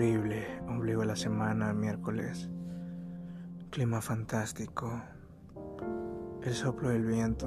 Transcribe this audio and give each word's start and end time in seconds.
increíble 0.00 0.46
ombligo 0.66 1.02
de 1.02 1.08
la 1.08 1.16
semana, 1.16 1.74
miércoles. 1.74 2.48
Clima 3.68 4.00
fantástico. 4.00 4.90
El 6.42 6.54
soplo 6.54 6.88
del 6.88 7.04
viento. 7.04 7.46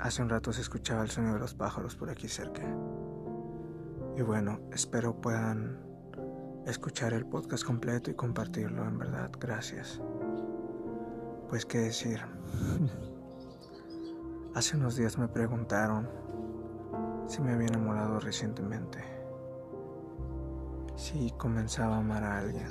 Hace 0.00 0.22
un 0.22 0.30
rato 0.30 0.54
se 0.54 0.62
escuchaba 0.62 1.02
el 1.02 1.10
sonido 1.10 1.34
de 1.34 1.40
los 1.40 1.52
pájaros 1.52 1.94
por 1.94 2.08
aquí 2.08 2.26
cerca. 2.26 2.62
Y 4.16 4.22
bueno, 4.22 4.60
espero 4.72 5.20
puedan 5.20 5.78
escuchar 6.66 7.12
el 7.12 7.26
podcast 7.26 7.62
completo 7.62 8.10
y 8.10 8.14
compartirlo, 8.14 8.82
en 8.86 8.96
verdad. 8.96 9.30
Gracias. 9.38 10.00
Pues 11.50 11.66
qué 11.66 11.80
decir. 11.80 12.20
Hace 14.54 14.78
unos 14.78 14.96
días 14.96 15.18
me 15.18 15.28
preguntaron 15.28 16.08
si 17.26 17.42
me 17.42 17.52
había 17.52 17.66
enamorado 17.66 18.20
recientemente, 18.20 19.15
si 20.96 21.30
comenzaba 21.38 21.96
a 21.96 21.98
amar 21.98 22.24
a 22.24 22.38
alguien. 22.38 22.68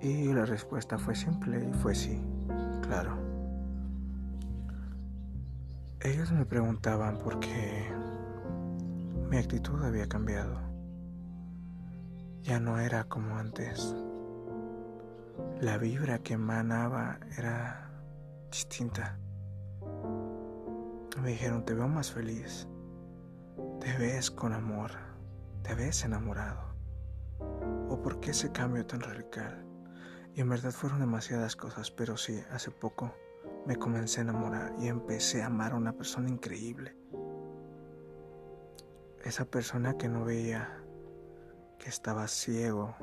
Y 0.00 0.32
la 0.32 0.46
respuesta 0.46 0.98
fue 0.98 1.14
simple 1.14 1.68
y 1.68 1.72
fue 1.74 1.94
sí, 1.94 2.22
claro. 2.82 3.18
Ellos 6.00 6.32
me 6.32 6.46
preguntaban 6.46 7.18
por 7.18 7.38
qué 7.40 7.92
mi 9.28 9.36
actitud 9.36 9.84
había 9.84 10.08
cambiado. 10.08 10.58
Ya 12.42 12.58
no 12.58 12.78
era 12.78 13.04
como 13.04 13.36
antes. 13.36 13.94
La 15.60 15.76
vibra 15.76 16.20
que 16.20 16.34
emanaba 16.34 17.18
era 17.36 17.90
distinta. 18.50 19.18
Me 21.22 21.30
dijeron, 21.32 21.66
te 21.66 21.74
veo 21.74 21.86
más 21.86 22.10
feliz, 22.10 22.66
te 23.78 23.94
ves 23.98 24.30
con 24.30 24.54
amor, 24.54 24.92
te 25.76 26.06
enamorado. 26.06 26.74
¿O 27.88 28.00
por 28.02 28.20
qué 28.20 28.30
ese 28.30 28.50
cambio 28.50 28.84
tan 28.86 29.00
radical? 29.00 29.64
Y 30.34 30.40
en 30.40 30.48
verdad 30.48 30.72
fueron 30.72 30.98
demasiadas 30.98 31.54
cosas, 31.54 31.90
pero 31.92 32.16
sí, 32.16 32.42
hace 32.50 32.70
poco 32.72 33.14
me 33.66 33.76
comencé 33.76 34.20
a 34.20 34.24
enamorar 34.24 34.74
y 34.80 34.88
empecé 34.88 35.42
a 35.42 35.46
amar 35.46 35.72
a 35.72 35.76
una 35.76 35.92
persona 35.92 36.28
increíble. 36.28 36.96
Esa 39.24 39.44
persona 39.44 39.96
que 39.96 40.08
no 40.08 40.24
veía, 40.24 40.82
que 41.78 41.88
estaba 41.88 42.26
ciego, 42.26 42.96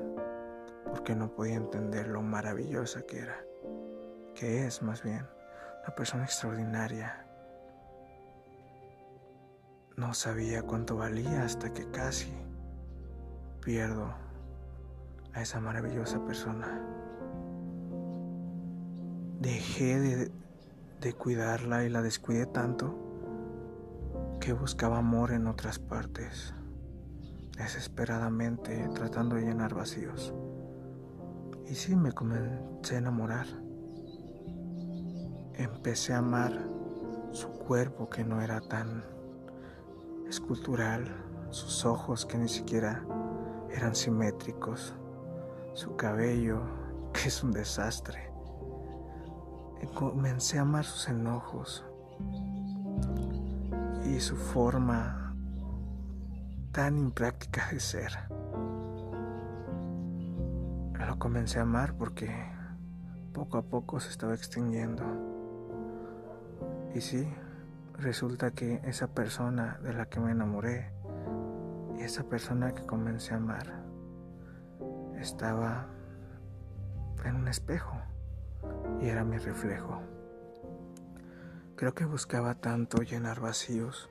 porque 0.90 1.16
no 1.16 1.34
podía 1.34 1.56
entender 1.56 2.08
lo 2.08 2.22
maravillosa 2.22 3.02
que 3.04 3.20
era, 3.20 3.46
que 4.36 4.66
es 4.66 4.82
más 4.82 5.04
bien, 5.04 5.26
una 5.84 5.96
persona 5.96 6.26
extraordinaria, 6.26 7.26
no 9.96 10.14
sabía 10.14 10.64
cuánto 10.64 10.98
valía 10.98 11.44
hasta 11.44 11.74
que 11.74 11.90
casi 11.92 12.47
pierdo 13.68 14.14
a 15.34 15.42
esa 15.42 15.60
maravillosa 15.60 16.24
persona. 16.24 16.82
Dejé 19.42 20.00
de, 20.00 20.32
de 21.02 21.14
cuidarla 21.14 21.84
y 21.84 21.90
la 21.90 22.02
descuidé 22.02 22.46
tanto 22.46 22.96
que 24.40 24.54
buscaba 24.54 25.00
amor 25.00 25.34
en 25.34 25.48
otras 25.48 25.80
partes, 25.80 26.54
desesperadamente 27.58 28.88
tratando 28.96 29.36
de 29.36 29.42
llenar 29.42 29.74
vacíos. 29.74 30.34
Y 31.70 31.76
sí 31.76 31.94
me 31.98 32.14
comencé 32.14 32.96
a 32.96 33.00
enamorar. 33.00 33.48
Empecé 35.56 36.14
a 36.14 36.20
amar 36.20 36.54
su 37.34 37.50
cuerpo 37.50 38.10
que 38.10 38.24
no 38.24 38.42
era 38.42 38.62
tan 38.62 39.04
escultural, 40.30 41.14
sus 41.50 41.84
ojos 41.84 42.26
que 42.26 42.38
ni 42.38 42.48
siquiera 42.48 43.06
eran 43.78 43.94
simétricos, 43.94 44.96
su 45.74 45.96
cabello 45.96 46.62
que 47.14 47.28
es 47.28 47.44
un 47.44 47.52
desastre. 47.52 48.32
Comencé 49.94 50.58
a 50.58 50.64
amar 50.64 50.84
sus 50.84 51.08
enojos 51.10 51.86
y 54.06 54.20
su 54.20 54.36
forma 54.36 55.36
tan 56.72 56.98
impráctica 56.98 57.70
de 57.72 57.80
ser. 57.80 58.12
Lo 61.08 61.20
comencé 61.20 61.60
a 61.60 61.62
amar 61.62 61.94
porque 61.94 62.30
poco 63.34 63.60
a 63.60 63.62
poco 63.62 64.00
se 64.00 64.10
estaba 64.10 64.34
extinguiendo. 64.34 65.04
Y 66.96 67.02
sí, 67.02 67.28
resulta 67.94 68.52
que 68.52 68.82
esa 68.86 69.08
persona 69.08 69.80
de 69.84 69.94
la 69.94 70.08
que 70.08 70.20
me 70.20 70.32
enamoré 70.32 70.97
y 71.98 72.04
esa 72.04 72.24
persona 72.24 72.74
que 72.74 72.86
comencé 72.86 73.34
a 73.34 73.38
amar 73.38 73.84
estaba 75.20 75.88
en 77.26 77.36
un 77.36 77.48
espejo 77.48 77.96
y 79.02 79.08
era 79.08 79.24
mi 79.24 79.38
reflejo. 79.38 80.02
Creo 81.76 81.94
que 81.94 82.06
buscaba 82.06 82.56
tanto 82.56 83.02
llenar 83.02 83.40
vacíos, 83.40 84.10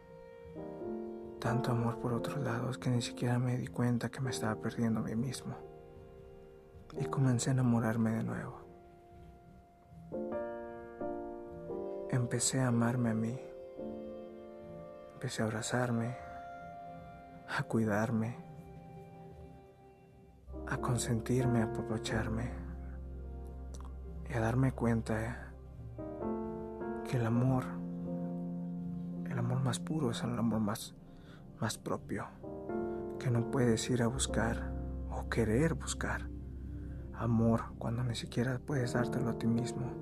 tanto 1.40 1.72
amor 1.72 1.98
por 1.98 2.12
otros 2.12 2.38
lados 2.38 2.78
que 2.78 2.90
ni 2.90 3.02
siquiera 3.02 3.38
me 3.38 3.56
di 3.56 3.66
cuenta 3.66 4.10
que 4.10 4.20
me 4.20 4.30
estaba 4.30 4.56
perdiendo 4.56 5.00
a 5.00 5.04
mí 5.04 5.14
mismo. 5.14 5.56
Y 7.00 7.04
comencé 7.06 7.50
a 7.50 7.52
enamorarme 7.54 8.10
de 8.10 8.22
nuevo. 8.22 8.60
Empecé 12.10 12.60
a 12.60 12.68
amarme 12.68 13.10
a 13.10 13.14
mí 13.14 13.40
Empecé 15.16 15.40
a 15.40 15.46
abrazarme, 15.46 16.14
a 17.56 17.62
cuidarme, 17.62 18.36
a 20.68 20.76
consentirme, 20.76 21.62
a 21.62 21.64
aprovecharme 21.64 22.50
y 24.28 24.34
a 24.34 24.40
darme 24.40 24.72
cuenta 24.72 25.54
que 27.08 27.16
el 27.16 27.24
amor, 27.24 27.64
el 29.30 29.38
amor 29.38 29.60
más 29.62 29.80
puro 29.80 30.10
es 30.10 30.22
el 30.22 30.38
amor 30.38 30.60
más, 30.60 30.94
más 31.58 31.78
propio, 31.78 32.26
que 33.18 33.30
no 33.30 33.50
puedes 33.50 33.88
ir 33.88 34.02
a 34.02 34.06
buscar 34.06 34.74
o 35.10 35.30
querer 35.30 35.72
buscar 35.74 36.28
amor 37.14 37.62
cuando 37.78 38.04
ni 38.04 38.14
siquiera 38.14 38.58
puedes 38.58 38.92
dártelo 38.92 39.30
a 39.30 39.38
ti 39.38 39.46
mismo, 39.46 39.92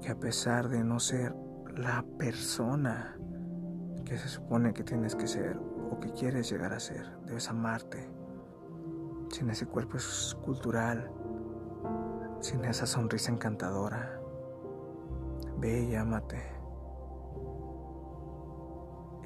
que 0.00 0.12
a 0.12 0.18
pesar 0.18 0.70
de 0.70 0.82
no 0.82 0.98
ser 0.98 1.36
la 1.76 2.06
persona 2.16 3.18
que 4.06 4.16
se 4.16 4.28
supone 4.28 4.72
que 4.72 4.82
tienes 4.82 5.14
que 5.14 5.26
ser 5.26 5.75
o 5.90 6.00
que 6.00 6.12
quieres 6.12 6.50
llegar 6.50 6.72
a 6.72 6.80
ser. 6.80 7.06
Debes 7.26 7.48
amarte. 7.48 8.08
Sin 9.30 9.50
ese 9.50 9.66
cuerpo 9.66 9.96
escultural, 9.96 11.10
sin 12.40 12.64
esa 12.64 12.86
sonrisa 12.86 13.32
encantadora. 13.32 14.20
Ve 15.58 15.84
y 15.84 15.94
ámate. 15.94 16.42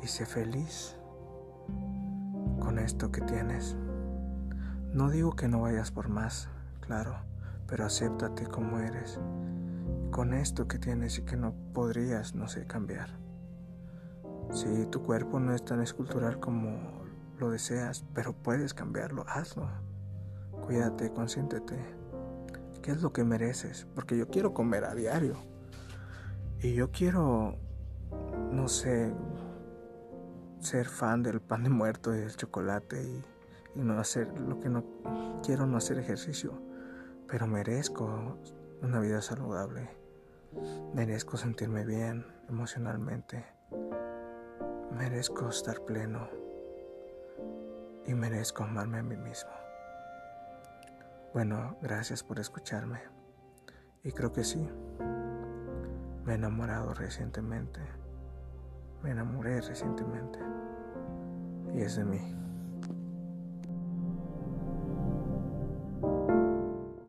Y 0.03 0.06
sé 0.06 0.25
feliz 0.25 0.97
con 2.60 2.78
esto 2.78 3.10
que 3.10 3.21
tienes. 3.22 3.77
No 4.92 5.10
digo 5.10 5.32
que 5.37 5.48
no 5.48 5.60
vayas 5.60 5.91
por 5.91 6.09
más, 6.09 6.48
claro, 6.81 7.16
pero 7.66 7.84
acéptate 7.84 8.47
como 8.47 8.78
eres, 8.81 9.21
con 10.10 10.34
esto 10.34 10.66
que 10.66 10.78
tienes 10.78 11.19
y 11.19 11.22
que 11.22 11.37
no 11.37 11.54
podrías, 11.72 12.34
no 12.34 12.48
sé, 12.48 12.66
cambiar. 12.66 13.10
Si 14.52 14.86
tu 14.86 15.02
cuerpo 15.02 15.38
no 15.38 15.54
es 15.54 15.64
tan 15.64 15.80
escultural 15.80 16.40
como 16.40 17.04
lo 17.38 17.50
deseas, 17.50 18.04
pero 18.14 18.32
puedes 18.32 18.74
cambiarlo, 18.74 19.24
hazlo. 19.28 19.68
Cuídate, 20.66 21.12
consiéntete. 21.12 21.76
¿Qué 22.82 22.90
es 22.90 23.02
lo 23.02 23.12
que 23.12 23.22
mereces? 23.24 23.86
Porque 23.94 24.16
yo 24.18 24.28
quiero 24.28 24.52
comer 24.52 24.84
a 24.84 24.94
diario. 24.94 25.34
Y 26.60 26.74
yo 26.74 26.90
quiero, 26.90 27.56
no 28.50 28.68
sé, 28.68 29.14
ser 30.58 30.86
fan 30.86 31.22
del 31.22 31.41
pan 31.41 31.62
de 31.62 31.70
muerto 31.70 32.14
y 32.14 32.18
del 32.18 32.36
chocolate 32.36 33.03
y, 33.03 33.24
y 33.76 33.82
no 33.82 33.98
hacer 34.00 34.38
lo 34.41 34.58
que 34.58 34.68
no 34.68 34.84
quiero, 35.44 35.66
no 35.66 35.76
hacer 35.76 35.98
ejercicio. 35.98 36.60
Pero 37.28 37.46
merezco 37.46 38.36
una 38.82 38.98
vida 38.98 39.22
saludable. 39.22 39.91
Merezco 40.92 41.36
sentirme 41.36 41.86
bien 41.86 42.26
emocionalmente. 42.48 43.59
Merezco 44.91 45.48
estar 45.48 45.81
pleno 45.84 46.28
y 48.07 48.15
merezco 48.15 48.65
amarme 48.65 48.98
a 48.98 49.03
mí 49.03 49.16
mismo. 49.16 49.51
Bueno, 51.33 51.77
gracias 51.81 52.25
por 52.25 52.41
escucharme. 52.41 53.01
Y 54.03 54.13
creo 54.13 54.33
que 54.33 54.42
sí, 54.42 54.69
me 56.25 56.33
he 56.33 56.34
enamorado 56.34 56.92
recientemente. 56.92 57.81
Me 59.03 59.13
enamoré 59.13 59.60
recientemente. 59.60 60.39
Y 61.72 61.83
es 61.83 61.97
de 61.97 62.04
mí. 62.04 62.34